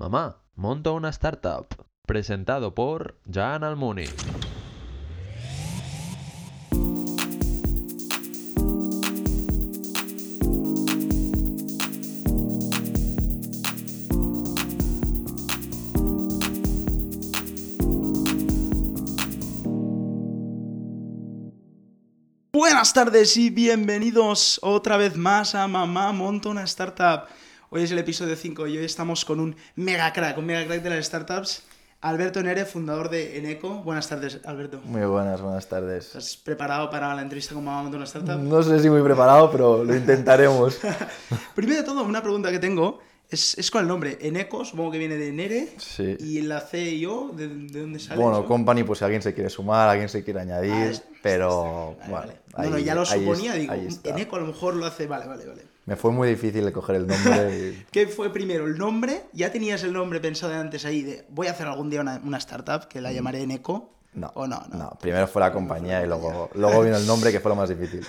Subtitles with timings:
[0.00, 1.66] Mamá, monto una startup.
[2.06, 4.06] Presentado por Jan Almuni.
[22.50, 27.28] Buenas tardes y bienvenidos otra vez más a Mamá Monto una Startup.
[27.72, 30.82] Hoy es el episodio 5 y hoy estamos con un mega crack, un mega crack
[30.82, 31.62] de las startups,
[32.00, 33.82] Alberto Nere, fundador de Eneco.
[33.84, 34.80] Buenas tardes, Alberto.
[34.84, 36.06] Muy buenas, buenas tardes.
[36.06, 38.38] ¿Estás preparado para la entrevista con Mamá Monto una Startup?
[38.40, 40.80] No sé si muy preparado, pero lo intentaremos.
[41.54, 44.18] Primero de todo, una pregunta que tengo es, es con el nombre.
[44.20, 45.68] Eneco, supongo que viene de Nere.
[45.76, 46.16] Sí.
[46.18, 48.20] ¿Y la C y O, de, de dónde sale?
[48.20, 48.46] Bueno, eso?
[48.48, 52.10] company, pues si alguien se quiere sumar, alguien se quiere añadir, Ah, es- pero Vale,
[52.10, 52.32] bueno.
[52.52, 52.64] vale.
[52.64, 53.74] No, no, ahí- ya lo ahí suponía, es- digo.
[54.16, 55.06] Eneco a lo mejor lo hace.
[55.06, 55.69] Vale, vale, vale.
[55.90, 57.58] Me fue muy difícil coger el nombre.
[57.58, 58.64] y- ¿Qué fue primero?
[58.68, 59.24] ¿El nombre?
[59.32, 62.38] ¿Ya tenías el nombre pensado antes ahí de voy a hacer algún día una, una
[62.38, 63.90] startup que la llamaré Eneco?
[64.14, 64.62] No, ¿O no?
[64.70, 67.56] No, no, primero fue la compañía y luego, luego vino el nombre, que fue lo
[67.56, 68.06] más difícil.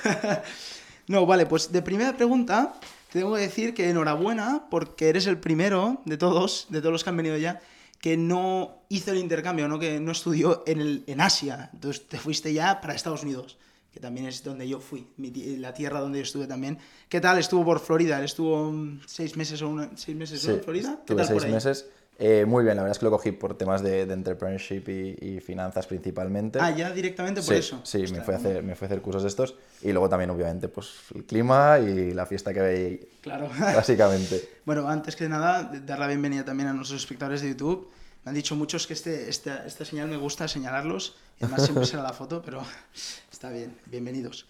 [1.08, 2.76] No, vale, pues de primera pregunta
[3.12, 7.04] te tengo que decir que enhorabuena porque eres el primero de todos, de todos los
[7.04, 7.62] que han venido ya,
[8.00, 9.80] que no hizo el intercambio, ¿no?
[9.80, 11.72] que no estudió en, el, en Asia.
[11.74, 13.58] Entonces te fuiste ya para Estados Unidos,
[13.92, 16.78] que también es donde yo fui, mi la tierra donde yo estuve también.
[17.10, 17.38] ¿Qué tal?
[17.40, 18.74] Estuvo por Florida, él estuvo
[19.06, 20.42] seis meses o una- seis meses.
[20.42, 21.00] Sí, en Florida.
[21.06, 21.52] ¿Qué tal por seis ahí?
[21.52, 21.86] meses.
[22.24, 25.18] Eh, muy bien, la verdad es que lo cogí por temas de, de entrepreneurship y,
[25.36, 26.60] y finanzas principalmente.
[26.62, 27.82] Ah, ya directamente por sí, eso.
[27.84, 29.56] Sí, me fui, a hacer, me fui a hacer cursos de estos.
[29.82, 33.50] Y luego también, obviamente, pues el clima y la fiesta que veis, Claro.
[33.60, 34.50] básicamente.
[34.66, 37.90] Bueno, antes que nada, dar la bienvenida también a nuestros espectadores de YouTube.
[38.24, 41.16] Me han dicho muchos que este, esta, esta señal me gusta señalarlos.
[41.40, 42.64] Y además siempre será la foto, pero
[43.32, 43.76] está bien.
[43.88, 44.46] Bienvenidos.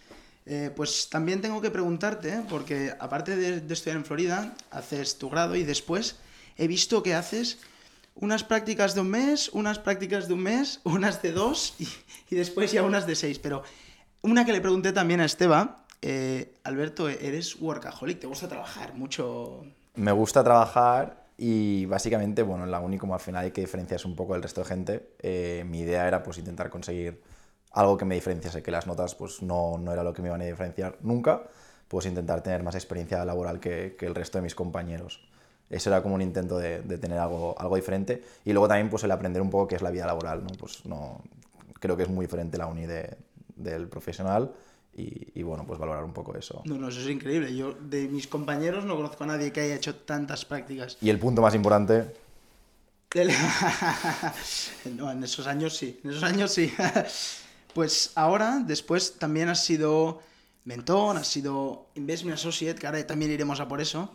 [0.45, 5.29] Eh, pues también tengo que preguntarte, porque aparte de, de estudiar en Florida, haces tu
[5.29, 6.17] grado y después
[6.57, 7.59] he visto que haces
[8.15, 11.87] unas prácticas de un mes, unas prácticas de un mes, unas de dos y,
[12.29, 13.39] y después ya unas de seis.
[13.39, 13.63] Pero
[14.21, 19.63] una que le pregunté también a Esteba, eh, Alberto, eres workaholic, te gusta trabajar mucho.
[19.95, 24.07] Me gusta trabajar y básicamente, bueno, en la uni como al final hay que diferenciarse
[24.07, 27.21] un poco del resto de gente, eh, mi idea era pues intentar conseguir
[27.71, 30.41] algo que me diferenciase, que las notas pues no, no era lo que me iban
[30.41, 31.43] a diferenciar nunca,
[31.87, 35.21] pues intentar tener más experiencia laboral que, que el resto de mis compañeros.
[35.69, 38.21] Eso era como un intento de, de tener algo, algo diferente.
[38.45, 40.49] Y luego también pues el aprender un poco qué es la vida laboral, ¿no?
[40.59, 41.21] Pues no,
[41.79, 43.17] creo que es muy diferente la uni de-
[43.55, 44.51] del profesional
[44.95, 46.61] y, y, bueno, pues valorar un poco eso.
[46.65, 47.55] No, no, eso es increíble.
[47.55, 50.97] Yo de mis compañeros no conozco a nadie que haya hecho tantas prácticas.
[51.01, 52.13] Y el punto más importante,
[54.95, 56.71] no, en esos años sí, en esos años sí.
[57.73, 60.19] Pues ahora, después también has sido
[60.65, 64.11] mentor, has sido investment associate, que ahora también iremos a por eso.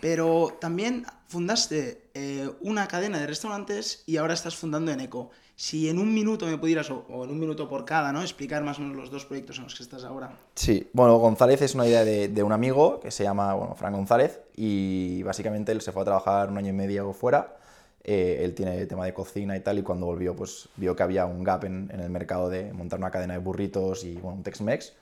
[0.00, 5.32] Pero también fundaste eh, una cadena de restaurantes y ahora estás fundando Eneco.
[5.54, 8.22] Si en un minuto me pudieras, o, en un minuto por cada, ¿no?
[8.22, 10.32] Explicar más o menos los dos proyectos en los que estás ahora.
[10.54, 13.92] Sí, bueno, González es una idea de, de un amigo que se llama, bueno, Fran
[13.92, 17.56] González, y básicamente él se fue a trabajar un año y medio fuera.
[18.04, 21.26] Eh, él tiene tema de cocina y tal, y cuando volvió, pues vio que había
[21.26, 24.42] un gap en, en el mercado de montar una cadena de burritos y bueno, un
[24.42, 24.94] Tex-Mex.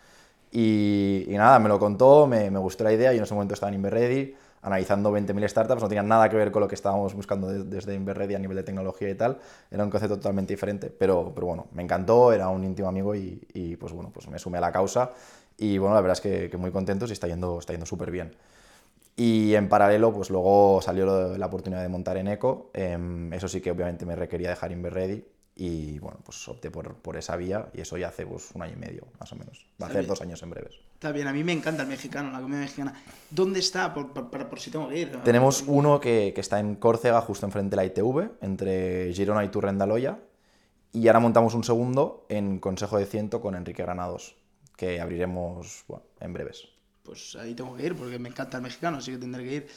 [0.52, 3.12] Y, y nada, me lo contó, me, me gustó la idea.
[3.12, 6.50] Yo en ese momento estaba en Inverready analizando 20.000 startups, no tenía nada que ver
[6.50, 9.38] con lo que estábamos buscando de- desde Inverready a nivel de tecnología y tal.
[9.70, 13.46] Era un concepto totalmente diferente, pero, pero bueno, me encantó, era un íntimo amigo y,
[13.54, 15.10] y, pues bueno, pues me sumé a la causa.
[15.56, 18.10] Y bueno, la verdad es que, que muy contentos y está yendo, está yendo súper
[18.10, 18.34] bien.
[19.16, 22.70] Y en paralelo, pues luego salió la oportunidad de montar en Eco.
[22.74, 25.24] Em, eso sí que obviamente me requería dejar Inverready.
[25.62, 28.72] Y bueno, pues opté por, por esa vía y eso ya hace pues, un año
[28.72, 29.66] y medio, más o menos.
[29.80, 30.72] Va a hacer dos años en breves.
[30.94, 32.94] Está bien, a mí me encanta el mexicano, la comida mexicana.
[33.28, 33.92] ¿Dónde está?
[33.92, 35.12] Por, por, por- por si tengo que ir.
[35.22, 39.48] Tenemos uno que, que está en Córcega, justo enfrente de la ITV, entre Girona y
[39.50, 40.18] Turrendaloya.
[40.92, 44.36] Y ahora montamos un segundo en Consejo de Ciento con Enrique Granados,
[44.78, 46.68] que abriremos bueno, en breves.
[47.02, 49.68] Pues ahí tengo que ir porque me encanta el mexicano, así que tendré que ir.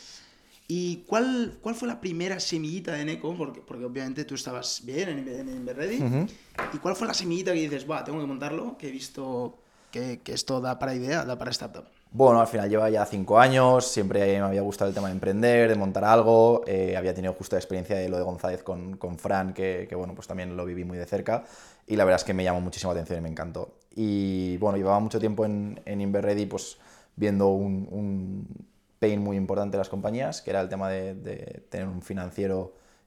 [0.67, 3.35] ¿Y cuál, cuál fue la primera semillita de Neko?
[3.35, 6.27] Porque, porque obviamente tú estabas bien en, en Inverready.
[6.73, 8.77] ¿Y cuál fue la semillita que dices, va, tengo que montarlo?
[8.77, 9.57] Que he visto
[9.91, 11.85] que, que esto da para idea, da para startup.
[12.15, 15.67] Bueno, al final lleva ya cinco años, siempre me había gustado el tema de emprender,
[15.67, 19.17] de montar algo, eh, había tenido justo la experiencia de lo de González con, con
[19.17, 21.43] Fran, que, que, bueno, pues también lo viví muy de cerca
[21.87, 23.79] y la verdad es que me llamó muchísimo la atención y me encantó.
[23.95, 26.77] Y bueno, llevaba mucho tiempo en, en Inverready pues
[27.15, 28.47] viendo un, un
[29.03, 31.35] pain muy importante de las compañías, que era el tema de, de
[31.69, 32.57] tener un financiero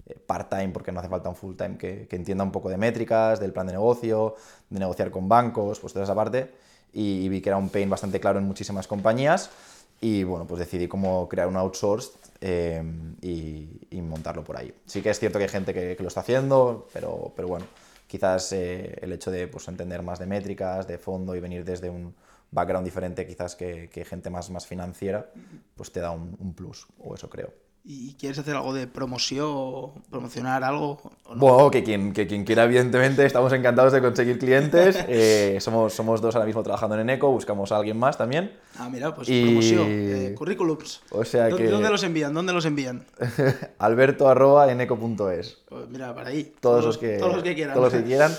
[0.07, 3.41] eh, part-time, porque no hace falta un full-time, que, que entienda un poco de métricas,
[3.41, 4.35] del plan de negocio,
[4.69, 6.51] de negociar con bancos, pues toda esa parte
[6.93, 9.51] y, y vi que era un pain bastante claro en muchísimas compañías.
[9.99, 12.83] Y bueno, pues decidí cómo crear un outsourced eh,
[13.23, 14.71] y, y montarlo por ahí.
[14.85, 17.65] Sí que es cierto que hay gente que, que lo está haciendo, pero, pero bueno,
[18.07, 21.89] quizás eh, el hecho de pues, entender más de métricas, de fondo y venir desde
[21.89, 22.13] un
[22.51, 25.31] background diferente quizás que, que gente más, más financiera,
[25.75, 27.53] pues te da un, un plus, o eso creo.
[27.89, 31.01] ¿Y quieres hacer algo de promoción o promocionar algo?
[31.25, 31.41] o no?
[31.41, 34.97] Bueno, que quien, que quien quiera, evidentemente, estamos encantados de conseguir clientes.
[35.09, 38.59] Eh, somos, somos dos ahora mismo trabajando en Eneco, buscamos a alguien más también.
[38.77, 39.87] Ah, mira, pues Y- promoción.
[39.89, 41.01] eh, currículums.
[41.11, 42.35] O sea ¿Dó- que- ¿Dónde los envían?
[42.35, 43.07] ¿Dónde los envían?
[43.79, 45.59] alberto.eneco.es.
[45.69, 46.55] Pues mira, para ahí.
[46.61, 47.75] Todos los que, todos los que quieran.
[47.75, 48.33] todos los que quieran.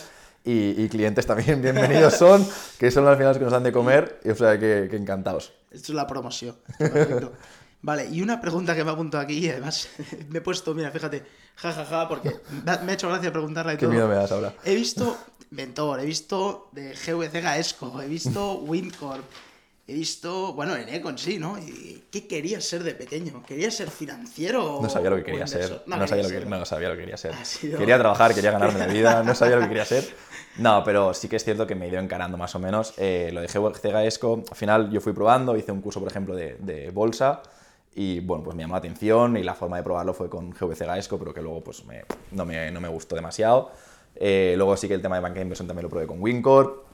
[0.48, 2.48] Y, y clientes también bienvenidos son,
[2.80, 4.22] que son al final los que nos dan de comer.
[4.24, 5.52] Y, o sea que, que encantados.
[5.70, 6.56] Esto es la promoción.
[6.80, 7.34] Perfecto.
[7.82, 9.90] Vale, y una pregunta que me ha apuntado aquí, y además
[10.30, 11.24] me he puesto, mira, fíjate,
[11.58, 12.34] jajaja, porque
[12.66, 13.92] me ha me ha hecho gracia preguntarla y Qué todo.
[13.92, 14.54] miedo me das ahora.
[14.64, 15.18] He visto
[15.52, 19.24] Ventor, he visto de GVC Gaesco, he visto Windcorp,
[19.88, 21.58] he visto, bueno, en Eco en sí, ¿no?
[21.58, 23.44] ¿Y ¿Qué querías ser de pequeño?
[23.46, 24.80] ¿Querías ser financiero?
[24.82, 25.80] No sabía lo que quería inversor?
[25.80, 25.82] ser.
[25.88, 27.34] No, sabía lo que, no sabía lo que quería ser.
[27.46, 30.04] Sido- Quería trabajar, quería ganarme la vida, no sabía lo que quería ser.
[30.58, 32.96] No, pero sí que es cierto que me he ido encarando más o menos.
[32.98, 36.36] Eh, lo de GVC Gaesco, al final yo fui probando, hice un curso, por ejemplo,
[36.36, 37.44] de, de bolsa.
[37.94, 40.86] Y bueno, pues me llamó la atención y la forma de probarlo fue con GVC
[40.88, 43.72] Gaesco, pero que luego pues me- no, me, no me gustó demasiado.
[44.16, 46.87] Eh, luego sí que el tema de banca de inversión también lo probé con Wincorp.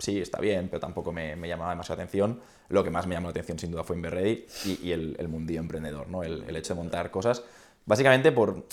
[0.00, 2.40] Sí, está bien, pero tampoco me, me llamaba demasiado la atención.
[2.68, 5.28] Lo que más me llamó la atención sin duda fue Inverready y, y el, el
[5.28, 6.22] mundillo emprendedor, ¿no?
[6.22, 7.42] El, el hecho de montar cosas,
[7.86, 8.66] básicamente por,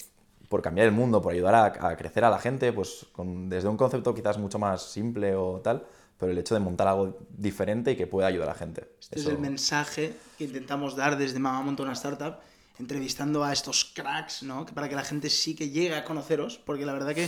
[0.49, 3.67] por cambiar el mundo, por ayudar a, a crecer a la gente, pues con- desde
[3.67, 5.83] un concepto quizás mucho más simple o tal,
[6.19, 8.87] pero el hecho de montar algo diferente y que pueda ayudar a la gente.
[8.99, 12.35] Este es Eso- el mensaje que intentamos dar desde Mamá Monta una Startup,
[12.79, 14.65] entrevistando a estos cracks, ¿no?
[14.65, 17.27] Que para que la gente sí que llegue a conoceros, porque la verdad que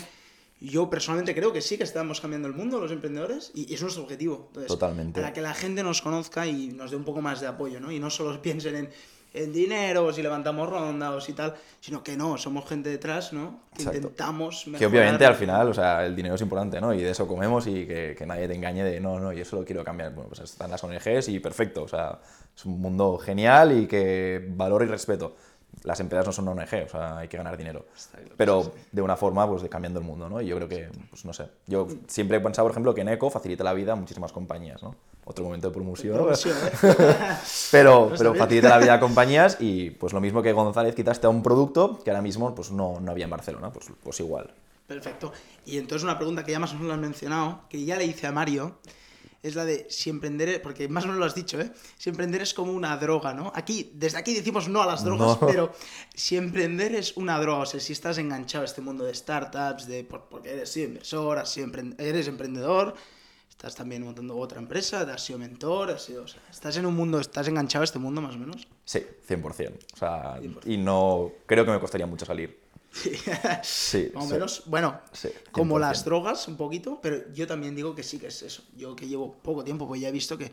[0.61, 4.03] yo personalmente creo que sí que estamos cambiando el mundo, los emprendedores, y es nuestro
[4.03, 4.45] objetivo.
[4.47, 5.19] Entonces, Totalmente.
[5.21, 7.91] Para que la gente nos conozca y nos dé un poco más de apoyo, ¿no?
[7.91, 8.89] Y no solo piensen en,
[9.33, 13.61] en dinero, o si levantamos rondas y tal, sino que no, somos gente detrás, ¿no?
[13.75, 13.97] Que Exacto.
[13.99, 16.93] intentamos Que mejorar- obviamente al final, o sea, el dinero es importante, ¿no?
[16.93, 19.63] Y de eso comemos y que, que nadie te engañe de no, no, yo solo
[19.63, 20.13] quiero cambiar.
[20.13, 22.19] Bueno, pues están las ONGs y perfecto, o sea,
[22.55, 25.35] es un mundo genial y que valoro y respeto.
[25.83, 27.85] Las empresas no son una ONG, o sea, hay que ganar dinero.
[28.35, 30.41] Pero de una forma, pues, de cambiando el mundo, ¿no?
[30.41, 31.47] Y yo creo que, pues, no sé.
[31.67, 34.83] Yo siempre he pensado, por ejemplo, que en Eco facilita la vida a muchísimas compañías,
[34.83, 34.95] ¿no?
[35.25, 36.17] Otro momento de promoción.
[36.19, 36.33] ¿eh?
[37.71, 41.29] Pero, pero facilita la vida a compañías y pues lo mismo que González quitaste a
[41.29, 44.49] un producto que ahora mismo pues no, no había en Barcelona, pues, pues igual.
[44.87, 45.31] Perfecto.
[45.67, 48.05] Y entonces una pregunta que ya más o menos lo has mencionado, que ya le
[48.05, 48.77] hice a Mario,
[49.41, 51.71] es la de si emprender, porque más o menos lo has dicho, ¿eh?
[51.97, 53.51] Si emprender es como una droga, ¿no?
[53.55, 55.47] Aquí, desde aquí decimos no a las drogas, No.
[55.47, 55.71] pero
[56.13, 59.87] si emprender es una droga, o sea, si estás enganchado a este mundo de startups,
[59.87, 62.93] de por- porque eres sido inversor, has sido eres emprendedor,
[63.49, 66.95] estás también montando otra empresa, has sido mentor, has sido, o sea, estás en un
[66.95, 68.67] mundo, estás enganchado a este mundo más o menos.
[68.85, 69.73] Sí, 100%.
[69.93, 70.61] O sea, 100%.
[70.65, 72.58] y no creo que me costaría mucho salir.
[72.91, 74.33] Sí, Más o sí.
[74.33, 75.79] menos, bueno, Sí, como 100%.
[75.79, 78.63] las drogas un poquito, pero yo también digo que sí que es eso.
[78.75, 80.51] Yo que llevo poco tiempo, pues ya he visto que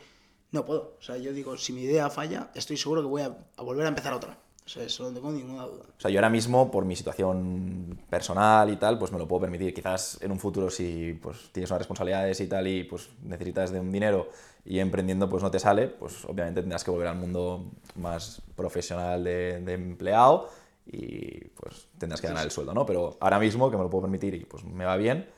[0.52, 0.96] no puedo.
[0.98, 3.86] O sea, yo digo, si mi idea falla, estoy seguro que voy a, a volver
[3.86, 4.38] a empezar otra.
[4.64, 5.84] O sea, eso no tengo ninguna duda.
[5.96, 9.42] O sea, yo ahora mismo, por mi situación personal y tal, pues me lo puedo
[9.42, 9.72] permitir.
[9.72, 13.78] Quizás en un futuro, si pues, tienes unas responsabilidades y tal y pues necesitas de
[13.80, 14.28] un dinero
[14.64, 19.22] y emprendiendo pues no te sale, pues obviamente tendrás que volver al mundo más profesional
[19.22, 20.50] de, de empleado
[20.86, 22.86] y pues tendrás que ganar el sueldo, ¿no?
[22.86, 25.28] Pero ahora mismo, que me lo puedo permitir y pues me va bien,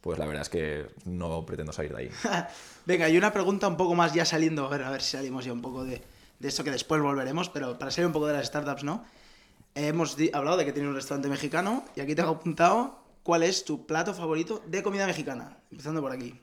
[0.00, 2.10] pues la verdad es que no pretendo salir de ahí.
[2.86, 5.44] Venga, y una pregunta un poco más ya saliendo, a ver, a ver si salimos
[5.44, 6.02] ya un poco de,
[6.38, 9.04] de esto que después volveremos, pero para salir un poco de las startups, ¿no?
[9.74, 13.64] Eh, hemos hablado de que tienes un restaurante mexicano y aquí tengo apuntado cuál es
[13.64, 15.58] tu plato favorito de comida mexicana.
[15.70, 16.34] Empezando por aquí.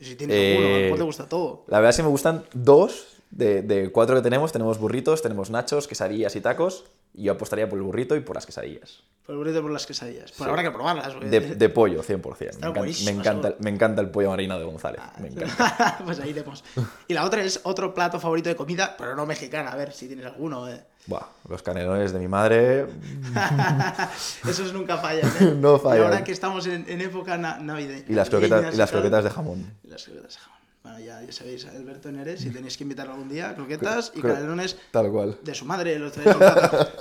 [0.00, 1.64] Si tienes alguno, a lo mejor Eh, te gusta todo.
[1.68, 4.52] La verdad es que me gustan dos de, de cuatro que tenemos.
[4.52, 6.84] Tenemos burritos, tenemos nachos, quesadillas y tacos.
[7.12, 9.02] Y yo apostaría por el burrito y por las quesadillas.
[9.26, 10.30] Por el burrito por las quesadillas.
[10.30, 10.50] Por Sí.
[10.50, 11.12] habrá que probarlas.
[11.12, 12.38] porque- De, de pollo, 100%.
[12.38, 15.00] Me Están encanta, me, encanta, me encanta el pollo marino de González.
[15.20, 15.98] Me encanta.
[16.04, 16.62] pues ahí iremos.
[17.08, 19.72] Y la otra es otro plato favorito de comida, pero no mexicana.
[19.72, 20.68] A ver si tienes alguno.
[20.68, 20.84] eh.
[21.06, 22.86] Buah, los canelones de mi madre.
[24.48, 25.30] Esos nunca fallan.
[25.40, 25.54] ¿eh?
[25.60, 26.04] No Y fallan.
[26.04, 28.04] ahora que estamos en, en época na- navideña.
[28.08, 29.72] Y las croquetas, y las croquetas de jamón.
[29.82, 30.59] y las croquetas de jamón.
[30.82, 34.76] Bueno, ya, ya sabéis, Alberto Neres, si tenéis que invitarlo algún día, croquetas y canelones
[34.90, 35.38] Tal cual.
[35.42, 36.92] de su madre, los traéis en un tupper.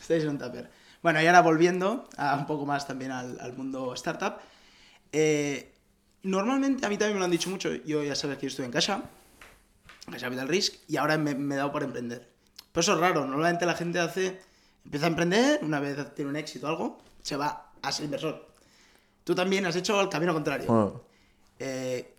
[0.00, 0.70] Estáis en un tupper.
[1.02, 4.34] Bueno, y ahora volviendo a un poco más también al, al mundo startup.
[5.12, 5.72] eh,
[6.24, 8.66] normalmente, a mí también me lo han dicho mucho, yo ya sabes que yo estuve
[8.66, 9.02] en Casa,
[10.06, 12.28] en Casa Capital Risk, y ahora me, me he dado por emprender.
[12.72, 14.40] Pero eso es raro, normalmente la gente hace,
[14.84, 18.48] empieza a emprender, una vez tiene un éxito o algo, se va a ser inversor.
[19.24, 20.66] Tú también has hecho el camino contrario.
[20.66, 21.02] Bueno,
[21.58, 22.11] Eh,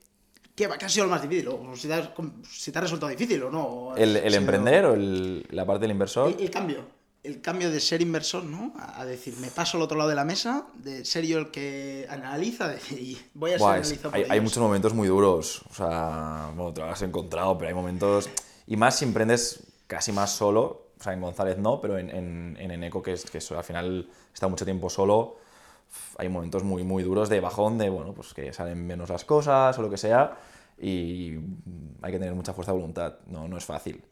[0.55, 1.47] ¿Qué, ha sido lo más difícil?
[1.47, 2.09] O si te, has-
[2.49, 3.95] si te ha resultado difícil o no.
[3.95, 6.29] ¿El, el emprender o el- la parte del inversor?
[6.31, 6.85] El, el cambio.
[7.23, 8.73] El cambio de ser inversor, ¿no?
[8.77, 12.05] A, decir, me paso al otro lado de la mesa, de ser yo el que
[12.09, 15.61] analiza, y voy a ser Buah, analizado hay, hay muchos momentos muy duros.
[15.69, 18.29] O sea, bueno, te lo has encontrado, pero hay momentos.
[18.67, 20.81] Y más si emprendes casi más solo.
[20.99, 24.07] O sea, en González no, pero en, en, en Eneco, que, es, que al final
[24.33, 25.37] está mucho tiempo solo.
[26.17, 29.77] Hay momentos muy, muy duros de bajón, de bueno, pues que salen menos las cosas
[29.77, 30.37] o lo que sea.
[30.79, 31.37] Y
[32.01, 33.13] hay que tener mucha fuerza de voluntad.
[33.27, 34.03] No, no es fácil.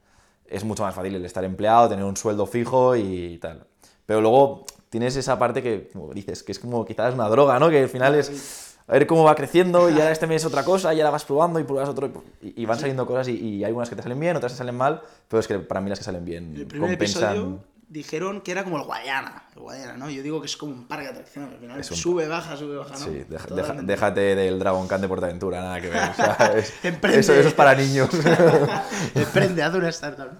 [0.45, 3.65] Es mucho más fácil el estar empleado, tener un sueldo fijo y tal.
[4.05, 7.69] Pero luego tienes esa parte que, como dices, que es como quizás una droga, ¿no?
[7.69, 10.93] Que al final es a ver cómo va creciendo y ahora este mes otra cosa
[10.93, 12.11] y ahora vas probando y pruebas otro
[12.41, 14.57] y, y van saliendo cosas y, y hay unas que te salen bien, otras te
[14.57, 17.23] salen mal, pero es que para mí las que salen bien El primer compensan.
[17.23, 17.59] episodio
[17.91, 19.43] dijeron que era como el Guayana.
[19.55, 20.09] El Guayana, ¿no?
[20.09, 21.51] Yo digo que es como un parque de atracciones.
[21.53, 23.05] Al final un- sube, baja, sube, baja, ¿no?
[23.05, 26.01] Sí, deja- déjate del Dragon Khan de Portaventura, nada que ver.
[27.19, 28.09] eso, eso es para niños.
[29.15, 30.39] Emprende, haz una startup.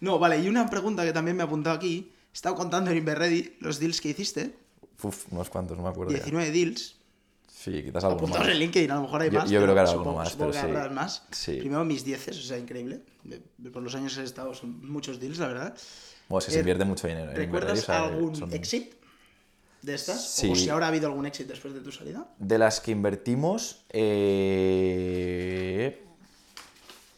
[0.00, 2.12] No, vale, y una pregunta que también me he apuntado aquí.
[2.30, 4.54] He estado contando en Inverready los deals que hiciste.
[5.02, 6.12] Uf, unos cuantos, no me acuerdo.
[6.12, 6.18] ya.
[6.18, 6.96] 19 deals.
[7.48, 8.48] Sí, quizás algo más.
[8.48, 9.50] en LinkedIn, a lo mejor hay Yo- más.
[9.50, 10.94] yo creo que supongo- alguno más, pero sí.
[10.94, 11.22] más.
[11.30, 11.56] Sí.
[11.58, 13.02] Primero mis 10, o sea, increíble.
[13.72, 15.76] Por los años que he estado, son muchos deals, la verdad.
[16.38, 17.30] Es que se Eh, invierte mucho dinero.
[17.30, 18.94] en ¿Recuerdas o sea, algún son- exit
[19.82, 20.22] de estas?
[20.24, 20.50] Sí.
[20.50, 22.26] O si ahora ha habido algún exit después de tu salida.
[22.38, 26.02] De las que invertimos, eh,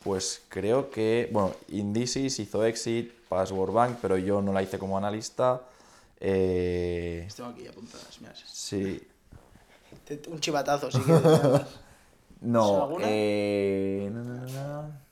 [0.02, 4.98] pues creo que, bueno, Indices hizo Exit, Password Bank, pero yo no la hice como
[4.98, 5.62] analista.
[6.20, 8.34] Eh, tengo aquí apuntadas, mira.
[8.46, 9.06] sí,
[10.28, 11.12] Un chivatazo, sí que.
[11.12, 11.62] ¿Sabes
[12.40, 14.46] no, eh, no, no, no,
[14.82, 15.04] no.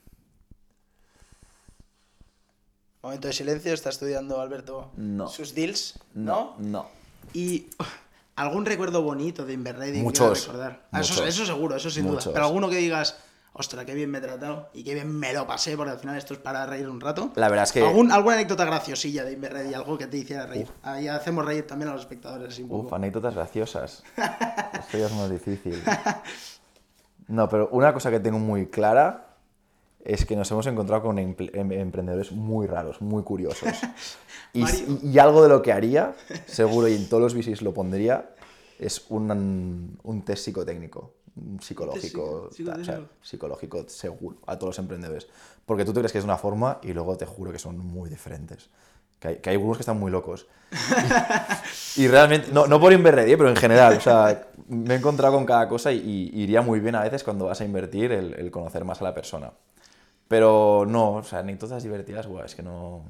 [3.02, 5.26] Momento de silencio, está estudiando Alberto No.
[5.26, 5.99] sus deals.
[6.14, 6.68] no, ¿No?
[6.71, 6.87] no.
[7.35, 7.88] Y uf,
[8.37, 10.87] algún recuerdo bonito de Inverready que Muchos, quieras recordar.
[10.92, 11.28] Ah, Eso, muchos.
[11.28, 12.21] eso seguro, eso sin duda.
[12.32, 13.16] Pero alguno que digas,
[13.54, 16.16] ostras, qué bien me he tratado y qué bien me lo pasé, porque al final
[16.16, 17.32] esto es para reír un rato.
[17.35, 20.68] La verdad es que, ¿Algún, alguna anécdota graciosilla de Inverready, algo que te hiciera reír.
[20.85, 22.87] Ahí hacemos reír también a los espectadores así un poco.
[22.87, 24.04] uf, anécdotas graciosas.
[24.16, 25.82] Esto ya es más difícil.
[27.26, 29.32] No, pero una cosa que tengo muy clara
[30.04, 31.35] es que nos hemos encontrado con em-
[31.73, 33.68] emprendedores muy raros, muy curiosos.
[34.54, 38.35] Y, algo de lo que haría, seguro, y en todos los bicis lo pondría,
[38.78, 41.14] es un, un test psicotécnico,
[41.61, 45.26] psicológico, psico- o sea, psicológico seguro, a todos los emprendedores.
[45.64, 48.11] Porque tú te crees que es una forma y luego te juro que son muy
[48.11, 48.68] diferentes.
[49.18, 50.47] Que hay, que hay algunos que están muy locos.
[51.97, 55.44] Y realmente, no, no por Inverready, pero en general, o sea, me he encontrado con
[55.47, 58.50] cada cosa y, y iría muy bien a veces cuando vas a invertir el, el
[58.50, 59.50] conocer más a la persona.
[60.33, 63.05] Pero no, o sea, anécdotas divertidas, buah, es que no...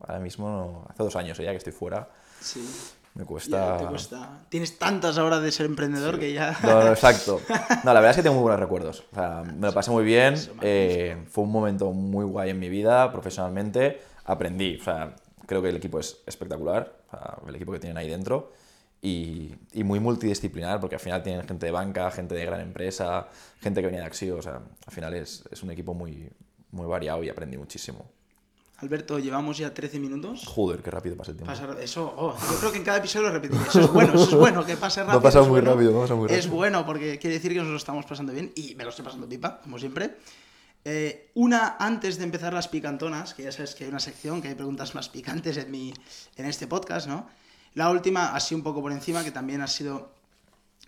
[0.00, 2.08] Ahora mismo, no- hace dos años eh, ya que estoy fuera,
[2.40, 2.66] Sí.
[3.14, 3.76] me Ya cuesta...
[3.76, 4.40] te cuesta.
[4.48, 6.56] Tienes tantas horas de ser emprendedor que ya.
[6.62, 7.38] No, no, exacto.
[7.84, 9.04] No, la verdad es que tengo muy buenos recuerdos.
[9.12, 10.36] O sea, me lo pasé muy bien.
[10.62, 14.00] eh, fue un momento muy guay en mi vida, profesionalmente.
[14.24, 14.78] Aprendí.
[14.80, 15.14] O sea,
[15.46, 16.94] creo que el equipo es espectacular.
[17.08, 18.52] o sea, el equipo que tienen ahí dentro.
[19.02, 23.28] Y, y muy multidisciplinar, porque al final tienen gente de banca, gente de gran empresa,
[23.60, 24.36] gente que venía de Axio.
[24.38, 26.28] O sea, al final es, es un equipo muy,
[26.72, 28.10] muy variado y aprendí muchísimo.
[28.78, 30.44] Alberto, llevamos ya 13 minutos.
[30.46, 31.52] Joder, qué rápido pasa el tiempo.
[31.52, 33.62] Pasa- eso, oh, yo creo que en cada episodio lo repetiré.
[33.68, 35.22] Eso es bueno, eso es bueno, que pase rápido.
[35.22, 35.74] pasado es muy bueno.
[35.74, 36.54] rápido, ha pasado muy Es rápido.
[36.56, 39.28] bueno porque quiere decir que nos lo estamos pasando bien y me lo estoy pasando
[39.28, 40.16] pipa, como siempre.
[40.84, 44.48] Eh, una antes de empezar las picantonas, que ya sabes que hay una sección que
[44.48, 45.94] hay preguntas más picantes en, mi,
[46.36, 47.28] en este podcast, ¿no?
[47.76, 50.08] La última, así un poco por encima, que también ha sido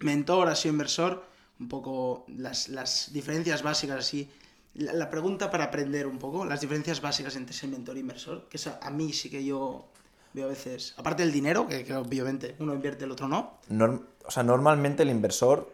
[0.00, 1.22] mentor, ha sido inversor,
[1.60, 4.26] un poco las, las diferencias básicas así.
[4.72, 8.56] La, pregunta para aprender un poco, las diferencias básicas entre ser mentor e inversor, que
[8.56, 9.84] eso a mí sí que yo
[10.32, 13.58] veo a veces, aparte del dinero, que, obviamente uno invierte, el otro no,
[14.24, 15.70] o sea, normalmente el inversor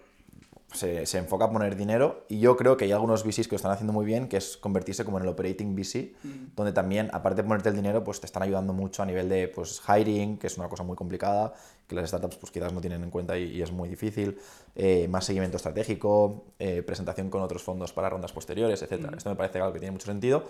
[0.74, 3.56] se, se enfoca a poner dinero y yo creo que hay algunos VCs que lo
[3.56, 6.14] están haciendo muy bien, que es convertirse como en el operating VC,
[6.54, 9.48] donde también, aparte de ponerte el dinero, pues te están ayudando mucho a nivel de
[9.48, 11.54] pues, hiring, que es una cosa muy complicada,
[11.86, 14.38] que las startups pues quizás no tienen en cuenta y, y es muy difícil,
[14.74, 19.14] eh, más seguimiento estratégico, eh, presentación con otros fondos para rondas posteriores, etc.
[19.16, 20.44] Esto me parece algo que tiene mucho sentido.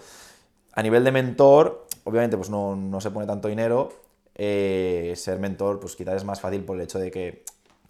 [0.73, 3.91] A nivel de mentor, obviamente pues no, no se pone tanto dinero.
[4.35, 7.45] eh, ser mentor, pues quizás es más fácil por el hecho de que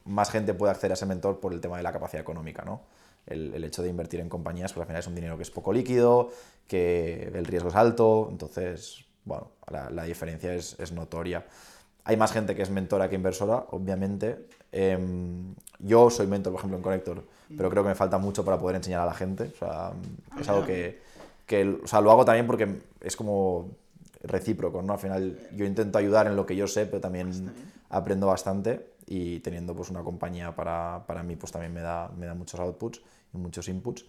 [0.04, 2.82] más gente puede acceder a ser mentor por el tema de la capacidad económica, ¿no?
[3.26, 5.50] El, el hecho de invertir en compañías, pues al final es un dinero que es
[5.50, 6.30] poco líquido,
[6.68, 11.44] que el riesgo es alto, entonces, bueno, la, la diferencia es, es notoria.
[12.04, 14.46] Hay más gente que es mentora que inversora, obviamente.
[14.72, 17.24] Em, yo soy mentor, por ejemplo, en Connector,
[17.56, 19.52] pero creo que me falta mucho para poder enseñar a la gente.
[19.54, 19.92] O sea,
[20.38, 21.00] es algo que,
[21.46, 22.68] que o sea, lo hago también porque
[23.00, 23.70] es como
[24.22, 24.94] recíproco, ¿no?
[24.94, 27.52] Al final yo intento ayudar en lo que yo sé, pero también
[27.88, 28.86] aprendo bastante.
[29.06, 32.58] Y teniendo pues una compañía para, para mí pues también me da, me da muchos
[32.60, 33.00] outputs
[33.32, 34.04] y muchos inputs.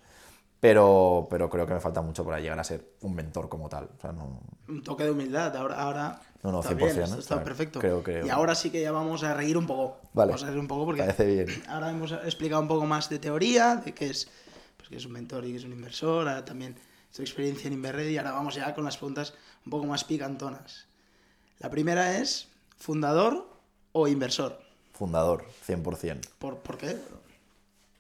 [0.60, 3.90] Pero, pero creo que me falta mucho para llegar a ser un mentor como tal.
[3.98, 5.56] O sea, no, Un toque de humildad.
[5.56, 7.18] Ahora, ahora No, no, está 100%, bien, ¿no?
[7.20, 7.80] está, perfecto.
[7.80, 8.26] creo- creo.
[8.26, 10.00] Y ahora sí que ya vamos a reír un poco.
[10.14, 10.30] Vale.
[10.32, 11.64] Vamos a reír un poco porque parece bien.
[11.68, 14.28] ahora hemos explicado un poco más de teoría, de qué es,
[14.78, 16.28] pues, qué es un mentor y qué es un inversor.
[16.28, 16.76] Ahora también
[17.12, 19.34] su experiencia en Inverred y ahora vamos ya con las preguntas
[19.66, 20.88] un poco más picantonas.
[21.60, 22.48] La primera es,
[22.78, 23.48] ¿fundador
[23.92, 24.60] o inversor?
[24.98, 26.22] Fundador, 100%.
[26.40, 26.96] ¿Por, ¿por qué?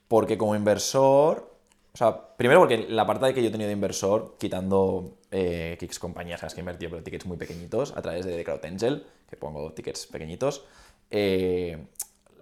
[0.08, 1.52] Porque como inversor,
[1.94, 5.78] o sea, primero porque la parte de que yo he tenido de inversor, quitando eh,
[5.80, 8.64] kicks compañías en las que he invertido, pero tickets muy pequeñitos, a través de Crowd
[8.66, 10.64] Angel, que pongo tickets pequeñitos,
[11.10, 11.88] eh,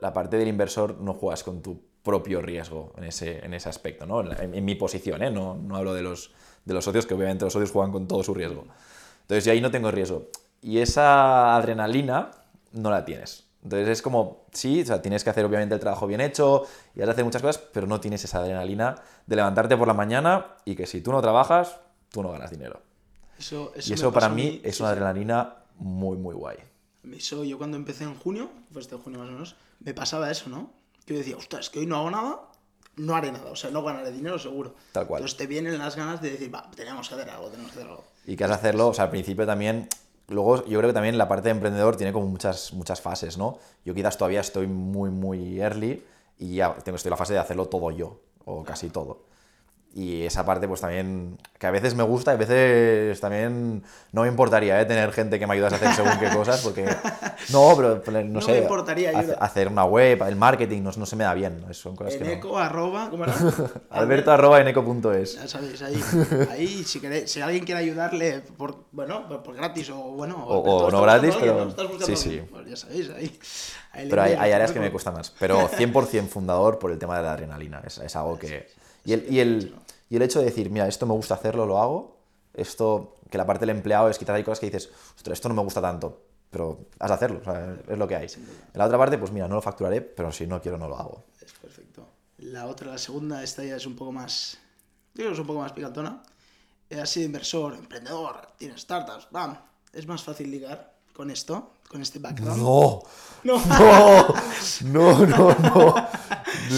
[0.02, 4.06] la parte del inversor no juegas con tu propio riesgo en ese, en ese aspecto,
[4.06, 4.20] ¿no?
[4.22, 5.32] En, la- en- en mi posición, ¿eh?
[5.32, 6.32] No, no hablo de los,
[6.66, 8.66] de los socios, que obviamente los socios juegan con todo su riesgo.
[9.22, 10.28] Entonces yo ahí no tengo riesgo.
[10.62, 12.32] Y esa adrenalina
[12.74, 13.43] no la tienes.
[13.64, 16.66] Entonces es como, sí, o sea, tienes que hacer obviamente el trabajo bien hecho
[16.96, 19.94] y has de hacer muchas cosas, pero no tienes esa adrenalina de levantarte por la
[19.94, 21.78] mañana y que si tú no trabajas,
[22.12, 22.82] tú no ganas dinero.
[23.40, 26.58] Eso, eso y eso para mí es sí, una adrenalina muy, muy guay.
[27.12, 30.50] Eso yo cuando empecé en junio, pues este junio más o menos, me pasaba eso,
[30.50, 30.72] ¿no?
[31.06, 32.40] Que yo decía, ostras, es que hoy no hago nada,
[32.98, 34.76] no haré nada, o sea, no ganaré dinero seguro.
[34.92, 35.20] Tal cual.
[35.20, 37.90] Entonces te vienen las ganas de decir, va, tenemos que hacer algo, tenemos que hacer
[37.90, 38.04] algo.
[38.26, 39.88] Y que has de hacerlo, o sea, al principio también.
[40.30, 43.58] Luego, yo creo que también la parte de emprendedor tiene como muchas, muchas fases, ¿no?
[43.86, 46.04] Yo quizás todavía estoy muy, muy early
[46.40, 49.33] y ya tengo, estoy en la fase de hacerlo todo yo, o casi todo.
[49.96, 54.28] Y esa parte, pues también, que a veces me gusta a veces también no me
[54.28, 54.86] importaría ¿eh?
[54.86, 56.86] tener gente que me ayudas a hacer según qué cosas, porque.
[57.52, 58.54] No, pero no, No sé.
[58.54, 59.36] me importaría ayuda.
[59.40, 61.64] Hacer una web, el marketing, no, no se me da bien.
[61.74, 62.58] Son cosas que no.
[62.58, 63.36] Arroba, ¿cómo era?
[63.92, 65.36] Alberto arroba eneco.es.
[65.36, 66.02] Ya sabéis, ahí,
[66.50, 70.38] ahí si, queréis, si alguien quiere ayudarle por, bueno, por, por gratis o bueno...
[70.48, 72.42] O- o no ¿estás gratis, pero- sí, sí.
[72.50, 73.40] Pues ya sabéis, ahí.
[73.92, 75.34] ahí Pero hay, hay áreas que me cuestan más.
[75.38, 77.82] Pero 100% fundador por el tema de la adrenalina.
[77.86, 78.68] Es, es algo que...
[79.06, 79.76] Y el, y, el,
[80.14, 82.18] y el hecho de decir, mira, esto me gusta hacerlo, lo hago.
[82.54, 85.56] Esto, que la parte del empleado es quizás hay cosas que dices, ostras, esto no
[85.56, 86.22] me gusta tanto.
[86.52, 88.28] Pero has de hacerlo, o sea, es lo que hay.
[88.28, 91.00] En la otra parte, pues mira, no lo facturaré, pero si no quiero, no lo
[91.00, 91.24] hago.
[91.42, 92.06] Es perfecto.
[92.38, 94.60] La otra, la segunda, esta ya es un poco más.
[95.16, 96.22] Yo creo que es un poco más picantona.
[96.92, 99.58] Eh, Has sido inversor, emprendedor, tienes startups, bam.
[99.92, 102.62] Es más fácil ligar con esto, con este background.
[102.62, 103.02] No,
[103.44, 103.60] No.
[104.84, 106.08] no, no, no, no.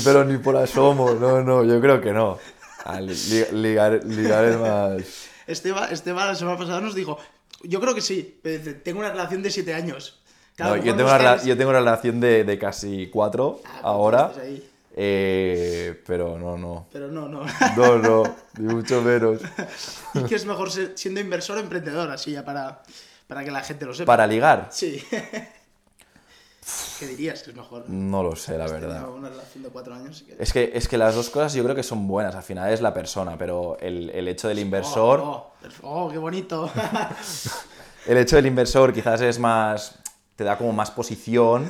[0.05, 2.37] Pero ni por asomo, no, no, yo creo que no.
[2.85, 5.01] Ah, li- li- ligar, ligar es más...
[5.47, 7.17] Esteban, Esteban la semana pasada nos dijo:
[7.63, 10.19] Yo creo que sí, pero dice, tengo una relación de 7 años.
[10.55, 13.83] Claro, No, yo, tengo una, yo tengo una relación de, de casi cuatro Ah, pues
[13.83, 14.31] ahora.
[14.95, 16.87] eh, pero no, no.
[16.91, 17.45] Pero no, no.
[17.77, 19.41] No, no, ni mucho menos.
[20.13, 22.81] y que es mejor ser- siendo inversor o emprendedor, así ya para,
[23.27, 24.05] para que la gente lo sepa.
[24.13, 25.03] Para ligar, Sí.
[26.99, 27.83] ¿Qué dirías que es mejor?
[27.89, 29.01] no lo sé, la verdad.
[29.03, 30.23] Tengo una relación de 4 años.
[30.25, 32.33] que- Es que, es que las dos cosas yo creo que son buenas.
[32.35, 35.19] Al final es la persona, pero el, el hecho del inversor.
[35.19, 35.51] Oh,
[35.83, 36.69] oh, oh, qué bonito.
[38.07, 39.97] El hecho del inversor quizás es más.
[40.35, 41.69] te da como más posición,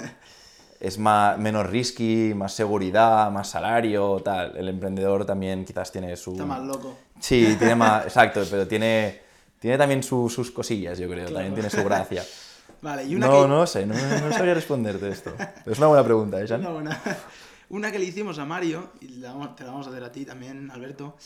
[0.80, 4.56] es más, menos risky, más seguridad, más salario, tal.
[4.58, 6.32] El emprendedor también quizás tiene su.
[6.34, 6.98] Está más loco.
[7.20, 8.04] Sí, tiene más.
[8.06, 9.22] exacto, pero tiene,
[9.60, 11.32] tiene también su- sus cosillas, yo creo.
[11.32, 12.24] También tiene su gracia.
[12.86, 13.48] Vale, y una No, que...
[13.48, 15.34] no sé, no, no sabría responderte esto.
[15.38, 16.60] Pero es una buena pregunta, ¿eh, Jan?
[16.62, 17.02] Una, buena-
[17.70, 20.12] una que le hicimos a Mario, y la vamos- te la vamos a hacer a
[20.12, 21.18] ti también, Alberto.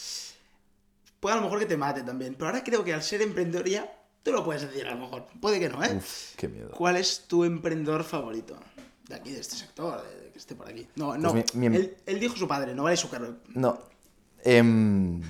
[1.20, 3.68] Puede a lo mejor que te mate también, pero ahora creo que al ser emprendedor
[3.68, 3.92] ya,
[4.24, 5.26] tú lo puedes decir a lo mejor.
[5.42, 5.96] Puede que no, ¿eh?
[5.98, 6.72] Uf, qué miedo.
[6.72, 8.56] ¿Cuál es tu emprendedor favorito?
[9.10, 10.88] De aquí, de este sector, de, de que esté por aquí.
[10.96, 11.32] No, no.
[11.32, 13.36] Pues mi- mi- Él, él dijo su padre, no vale su carro.
[13.50, 13.78] No.
[14.46, 15.22] em,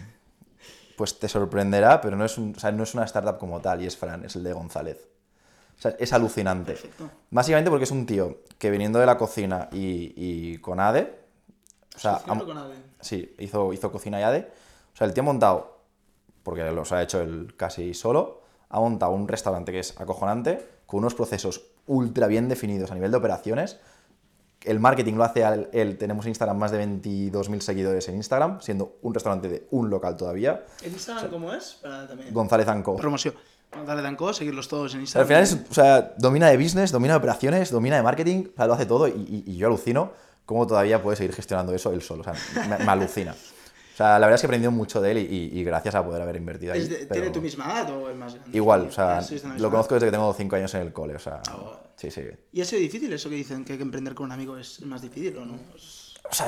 [0.95, 3.81] pues te sorprenderá, pero no es, un- o sea, no es una startup como tal,
[3.81, 4.99] y es Fran, es el de González.
[5.79, 6.73] O sea, es alucinante.
[6.73, 7.09] Perfecto.
[7.31, 11.17] Básicamente porque es un tío que viniendo de la cocina y, y con ADE,
[11.95, 12.75] o sea, Asociarlo ha- con ADE.
[12.99, 14.51] sí, hizo, hizo cocina y ADE,
[14.93, 15.79] o sea, el tío ha montado,
[16.43, 20.99] porque los ha hecho él casi solo, ha montado un restaurante que es acojonante, con
[20.99, 23.79] unos procesos ultra bien definidos a nivel de operaciones,
[24.65, 25.97] el marketing lo hace él.
[25.97, 30.17] Tenemos en Instagram más de 22.000 seguidores en Instagram, siendo un restaurante de un local
[30.17, 30.65] todavía.
[30.81, 31.75] ¿En Instagram cómo es?
[31.81, 32.33] Para también.
[32.33, 32.97] González Anco.
[32.97, 33.33] Promoción.
[33.75, 35.27] González Danco, seguirlos todos en Al Instagram.
[35.27, 38.67] final es, o sea, domina de business, domina de operaciones, domina de marketing, o sea,
[38.67, 40.11] lo hace todo y, y- y yo alucino
[40.45, 42.21] cómo todavía puede seguir gestionando eso él solo.
[42.21, 42.33] O sea,
[42.67, 43.33] me, me alucina.
[43.33, 46.03] O sea, la verdad es que he aprendido mucho de él y, y- gracias a
[46.03, 46.79] poder haber invertido ahí.
[46.81, 48.57] ¿Es de- pero ¿Tiene tu misma edad o es más grande?
[48.57, 49.21] Igual, o sea,
[49.57, 52.21] lo conozco desde que tengo 5 años en el cole, o sea, Ah, sí, sí.
[52.53, 54.81] ¿Y ha sido difícil eso que dicen que hay que emprender con un amigo es
[54.81, 55.53] más difícil o no?
[55.53, 56.47] O sea,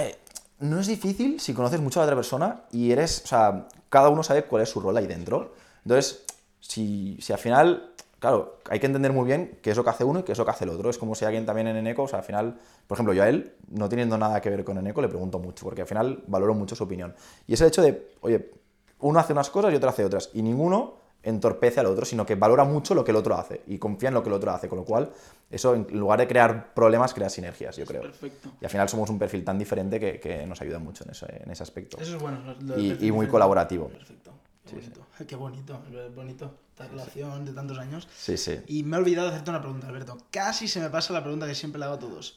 [0.60, 4.10] no es difícil si conoces mucho a la otra persona y eres, o sea, cada
[4.10, 5.54] uno sabe cuál es su rol ahí dentro.
[5.84, 6.24] Entonces,
[6.62, 10.04] si, si al final claro, hay que entender muy bien qué es lo que hace
[10.04, 10.90] uno y qué es lo que hace el otro.
[10.92, 12.56] Es como si alguien también en Eneco, o sea, al final,
[12.88, 15.66] por ejemplo, yo a él, no teniendo nada que ver con Eneco, le pregunto mucho,
[15.66, 17.16] porque al final valoro mucho su opinión.
[17.48, 18.52] Y es el hecho de, oye,
[19.00, 22.36] uno hace unas cosas y otro hace otras, y ninguno entorpece al otro, sino que
[22.36, 24.68] valora mucho lo que el otro hace y confía en lo que el otro hace,
[24.70, 25.12] con lo cual
[25.50, 28.02] eso en lugar de crear problemas crea sinergias, yo creo.
[28.04, 28.50] Perfecto.
[28.62, 31.26] Y al final somos un perfil tan diferente que, que nos ayuda mucho en ese,
[31.44, 31.98] en ese aspecto.
[32.00, 32.40] Eso es bueno.
[32.62, 33.88] lo- Y- y muy colaborativo.
[33.90, 34.32] Perfecto.
[34.68, 35.06] Qué bonito.
[35.28, 35.82] Qué bonito.
[36.16, 36.56] bonito.
[36.72, 38.08] Esta relación de tantos años.
[38.18, 38.60] Sí, sí.
[38.68, 40.18] Y me he olvidado de hacerte una pregunta, Alberto.
[40.32, 42.36] Casi se me pasa la pregunta que siempre le hago a todos.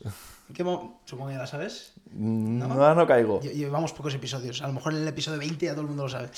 [0.48, 0.62] ¿En qué
[1.04, 1.92] Supongo que ya la sabes.
[2.12, 3.40] No, no, no caigo.
[3.40, 4.60] Lle- Llevamos pocos episodios.
[4.62, 6.30] A lo mejor en el episodio 20 ya todo el mundo lo sabe.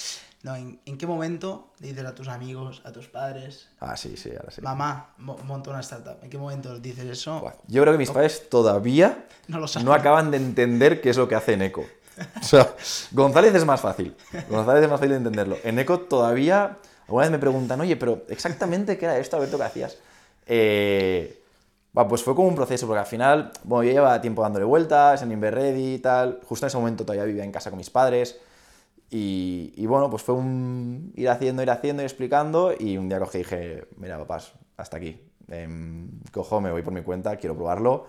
[0.43, 4.17] No, ¿en, en qué momento le dices a tus amigos, a tus padres, Ah, sí,
[4.17, 4.61] sí, ahora sí.
[4.61, 6.23] mamá, mo- monto una startup?
[6.23, 7.53] ¿En qué momento dices eso?
[7.67, 9.87] Yo creo que mis padres todavía No lo saben.
[9.87, 11.85] no acaban de entender qué es lo que hace Eneco.
[12.41, 12.75] O sea,
[13.13, 14.17] González es más fácil.
[14.49, 15.57] González es más fácil de entenderlo.
[15.65, 16.79] Eneco todavía.
[17.07, 19.99] Alguna vez me preguntan, oye, pero exactamente qué era esto, Alberto, qué hacías.
[20.47, 21.43] Eh,
[21.93, 25.33] pues fue como un proceso, porque al final, bueno, yo llevaba tiempo dándole vueltas en
[25.33, 26.41] Inverready y tal.
[26.45, 28.39] Justo en ese momento todavía vivía en casa con mis padres.
[29.11, 32.75] Y, y bueno, pues fue un ir haciendo, ir haciendo, ir explicando.
[32.79, 35.21] Y un día cogí y dije, mira, papás, hasta aquí.
[35.49, 38.07] Em, cojo, me voy por mi cuenta, quiero probarlo,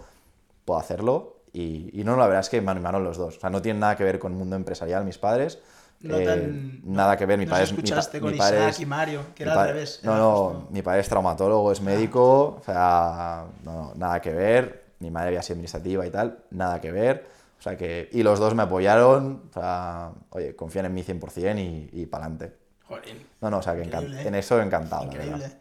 [0.66, 1.37] puedo hacerlo.
[1.60, 3.38] Y, y no, la verdad es que mano en mano los dos.
[3.38, 5.60] O sea, no tienen nada que ver con el mundo empresarial, mis padres.
[6.02, 8.58] No Eh, tan- nada que ver, mi no padre se es- escuchaste con mi padre
[8.58, 10.00] Isaac es- y Mario, que era al padre- revés.
[10.04, 14.32] No, era no, mi padre es traumatólogo, es médico, o sea, no, no, nada que
[14.32, 14.84] ver.
[15.00, 17.26] Mi madre había sido administrativa y tal, nada que ver.
[17.60, 21.58] O sea que, y los dos me apoyaron, o sea, oye, confían en mí 100%
[21.58, 22.56] y, y para adelante.
[22.88, 23.26] Jolín.
[23.42, 24.28] No, no, o sea, que ¿eh?
[24.28, 25.52] en eso encantado, Increíble.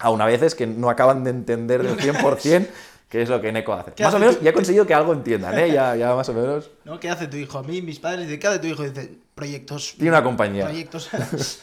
[0.00, 2.68] Aún a veces que no acaban de entender del 100%
[3.08, 3.92] qué es lo que Neko hace.
[3.92, 5.70] ¿Qué Más o menos, tu- ya he conseguido que algo entiendan, ¿eh?
[5.72, 6.70] Ya, ya más o menos.
[6.84, 6.98] ¿No?
[7.00, 7.58] ¿Qué hace tu hijo?
[7.58, 8.82] A mí, mis padres dicen, ¿qué hace tu hijo?
[8.82, 9.94] Dice, proyectos.
[9.96, 10.64] Tiene una compañía.
[10.64, 11.10] Proyectos.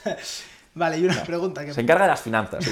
[0.75, 2.63] vale, y una pregunta que Se encarga de las finanzas.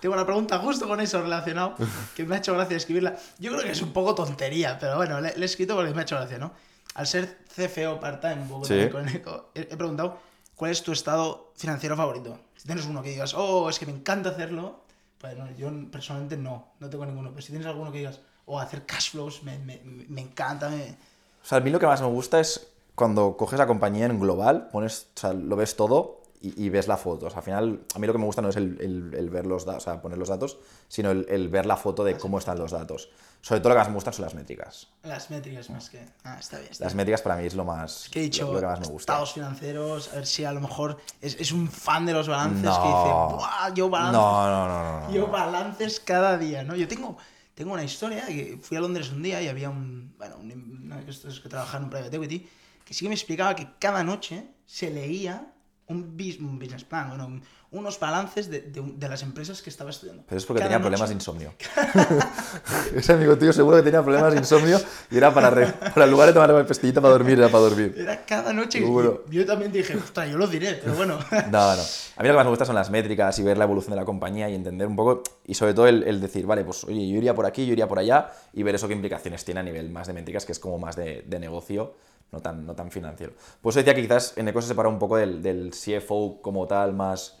[0.00, 1.74] Tengo una pregunta justo con eso relacionado,
[2.16, 3.16] que me ha hecho gracia escribirla.
[3.38, 6.00] Yo creo que es un poco tontería, pero bueno, le, le he escrito porque me
[6.00, 6.52] ha hecho gracia, ¿no?
[6.94, 8.88] Al ser CFO part-time, Sí.
[8.90, 10.18] con Eco, he, he preguntado,
[10.56, 12.38] ¿cuál es tu estado financiero favorito?
[12.56, 14.80] Si tienes uno que digas, oh, es que me encanta hacerlo,
[15.20, 17.30] pues no, yo personalmente no, no tengo ninguno.
[17.30, 20.96] Pero si tienes alguno que digas, oh, hacer cash flows me, me, me encanta, me...
[21.42, 24.18] O sea, a mí lo que más me gusta es cuando coges la compañía en
[24.18, 27.26] global, pones, o sea, lo ves todo y, y ves la foto.
[27.26, 29.28] O sea, al final, a mí lo que me gusta no es el, el- el
[29.30, 32.16] ver los datos, o sea, poner los datos, sino el, el ver la foto de
[32.16, 33.10] cómo están los datos.
[33.42, 34.88] Sobre todo lo que más me gustan son las métricas.
[35.02, 36.04] Las métricas más que...
[36.24, 36.70] Ah, está bien.
[36.72, 36.96] Está Las bien.
[36.98, 39.12] métricas para mí es lo más que he dicho lo, lo que más me gusta.
[39.12, 42.64] estados financieros, a ver si a lo mejor es, es un fan de los balances
[42.64, 42.82] No.
[42.82, 43.74] que dice, ¡buah!
[43.74, 46.74] Yo balances, No, no, no, yo balances cada día, ¿no?
[46.76, 47.16] Yo tengo,
[47.54, 51.10] tengo una historia que fui a Londres un día y había un, bueno, un, de
[51.10, 52.48] estos que trabajaban en private equity,
[52.84, 55.52] que sí que me explicaba que cada noche se leía
[55.90, 59.90] un, bus- un business plan, bueno, un- unos balances de, de las empresas que estaba
[59.90, 60.24] estudiando.
[60.26, 61.52] Pero es porque Cada tenía problemas de insomnio.
[62.96, 66.10] Ese amigo tuyo seguro que tenía problemas de insomnio y era para, re- para en
[66.10, 67.94] lugar de tomar una pastillita para dormir, era para dormir.
[67.96, 71.18] Era cada noche y yo también dije, ostras, yo lo diré, pero bueno.
[71.50, 71.82] No, no.
[72.16, 73.96] A mí lo que más me gusta son las métricas y ver la evolución de
[73.96, 77.08] la compañía y entender un poco, y sobre todo el, el decir, vale, pues oye,
[77.08, 79.62] yo iría por aquí, yo iría por allá, y ver eso qué implicaciones tiene a
[79.62, 81.94] nivel más de métricas, que es como más de, de negocio,
[82.32, 83.32] no tan, no tan financiero.
[83.60, 86.92] Pues decía que quizás en Eco se separa un poco del, del CFO como tal,
[86.92, 87.38] más,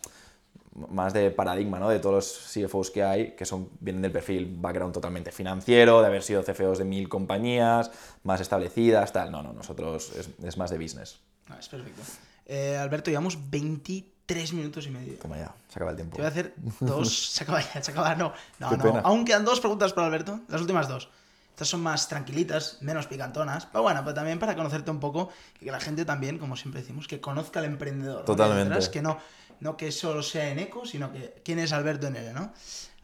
[0.88, 1.88] más de paradigma, ¿no?
[1.88, 6.06] De todos los CFOs que hay, que son, vienen del perfil background totalmente financiero, de
[6.06, 7.90] haber sido CFOs de mil compañías,
[8.24, 9.30] más establecidas, tal.
[9.30, 11.20] No, no, nosotros es, es más de business.
[11.48, 12.02] Ah, es perfecto.
[12.46, 15.14] Eh, Alberto, llevamos 23 minutos y medio.
[15.18, 16.16] Toma ya, se acaba el tiempo.
[16.16, 17.32] Te voy a hacer dos.
[17.34, 18.14] Se acaba ya, se acaba.
[18.14, 18.82] No, no, Qué no.
[18.82, 19.00] pena.
[19.00, 20.40] Aún quedan dos preguntas para Alberto.
[20.48, 21.08] Las últimas dos.
[21.50, 23.66] Estas son más tranquilitas, menos picantonas.
[23.66, 25.28] Pero bueno, pero también para conocerte un poco
[25.60, 28.20] y que la gente también, como siempre decimos, que conozca al emprendedor.
[28.20, 28.24] ¿no?
[28.24, 28.64] Totalmente.
[28.64, 29.18] detrás, Que no,
[29.60, 32.52] no que solo sea en eco, sino que quién es Alberto en él, ¿no?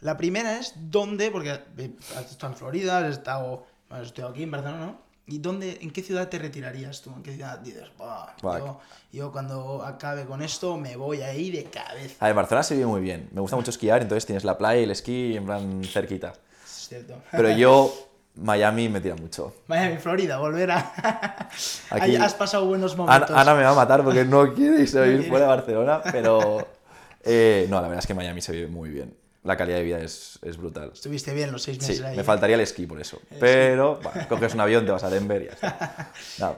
[0.00, 3.66] La primera es dónde, porque eh, has estado en Florida, has estado.
[3.88, 5.06] Bueno, has estudiado aquí en Barcelona, ¿no?
[5.28, 7.12] ¿Y dónde, en qué ciudad te retirarías tú?
[7.16, 8.58] ¿En qué ciudad dices, "Buah, Buah.
[8.60, 8.80] yo,
[9.12, 12.14] yo cuando acabe con esto me voy ahí de cabeza?
[12.20, 13.28] A ver, Barcelona se vive muy bien.
[13.32, 16.32] Me gusta mucho esquiar, entonces tienes la playa y el esquí en plan cerquita.
[16.64, 17.20] Es cierto.
[17.32, 17.92] Pero yo,
[18.36, 19.54] Miami me tira mucho.
[19.66, 20.78] Miami, Florida, volver a.
[21.90, 23.30] Aquí- has pasado buenos momentos.
[23.30, 26.66] Ana me va a matar porque no quiere irse a vivir fuera de Barcelona, pero...
[27.24, 29.14] eh, no, la verdad es que Miami se vive muy bien.
[29.42, 30.90] La calidad de vida es, es brutal.
[30.92, 32.16] Estuviste bien los seis meses Sí, ahí.
[32.16, 33.20] me faltaría el esqui por eso.
[33.38, 36.12] Pero, bueno, coges un avión, te vas a Denver y ya está.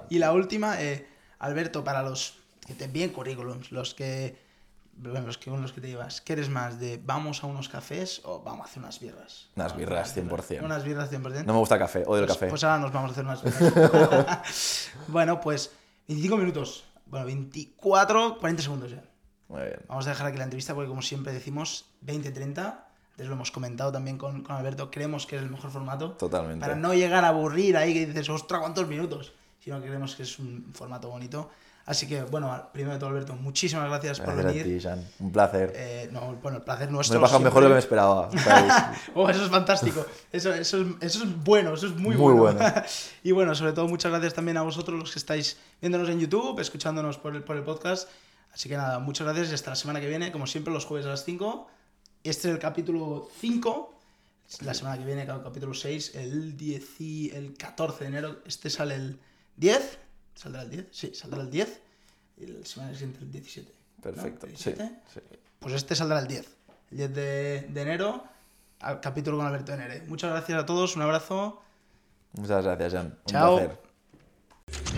[0.08, 1.06] Y la última, eh,
[1.38, 4.47] Alberto, para los que te envíen currículums, los que.
[5.02, 6.80] Los que, con los que te llevas, ¿qué eres más?
[6.80, 9.48] ¿De vamos a unos cafés o vamos a hacer unas birras?
[9.54, 10.64] Unas birras, 100%.
[10.64, 11.44] Unas birras 100%.
[11.44, 12.48] No me gusta el café, odio el Pues- café.
[12.48, 14.90] Pues ahora nos vamos a hacer unas birras.
[15.08, 15.72] bueno, pues
[16.08, 16.84] 25 minutos.
[17.06, 19.02] Bueno, 24, 40 segundos ya.
[19.48, 19.80] Muy bien.
[19.88, 22.80] Vamos a dejar aquí la entrevista porque, como siempre decimos, 20-30.
[23.12, 24.90] Antes lo hemos comentado también con, con Alberto.
[24.90, 26.12] Creemos que es el mejor formato.
[26.12, 26.60] Totalmente.
[26.60, 29.32] Para no llegar a aburrir ahí que dices, ostras, ¿cuántos minutos?
[29.60, 31.50] Sino que creemos que es un formato bonito.
[31.90, 34.78] Así que, bueno, primero de todo, Alberto, muchísimas gracias, por Gracias a venir.
[34.78, 35.08] ti, Jan.
[35.20, 35.72] Un placer.
[35.74, 37.16] Eh, no, bueno, el placer me nuestro.
[37.18, 38.28] he pasado mejor de lo que me esperaba.
[39.14, 40.04] Oh, eso es fantástico.
[40.30, 42.58] Eso, eso, es, eso es bueno, eso es muy, Muy bueno.
[42.60, 42.82] bueno.
[43.22, 46.60] y bueno, sobre todo muchas gracias también a vosotros los que estáis viéndonos en YouTube,
[46.60, 48.06] escuchándonos por el, por el podcast.
[48.52, 51.06] Así que nada, muchas gracias y hasta la semana que viene, como siempre, los jueves
[51.06, 51.68] a las 5.
[52.22, 53.94] Este es el capítulo 5.
[54.60, 58.36] La semana que viene, el capítulo 6, el, 10 y- el 14 de enero.
[58.46, 59.18] Este sale el
[59.56, 59.98] 10.
[60.38, 60.86] ¿Saldrá el 10?
[60.92, 61.80] Sí, saldrá el 10.
[62.38, 63.72] Y la semana siguiente el 17.
[63.96, 64.02] ¿no?
[64.02, 64.46] Perfecto.
[64.46, 65.00] ¿El Sí, 17?
[65.12, 65.20] sí.
[65.58, 66.46] Pues este saldrá el 10.
[66.92, 68.22] El 10 de, de enero,
[68.78, 70.02] al capítulo con Alberto Nere.
[70.02, 71.60] Muchas gracias a todos, un abrazo.
[72.34, 73.06] Muchas gracias, Jan.
[73.06, 73.56] Un Chao.
[73.56, 74.97] placer.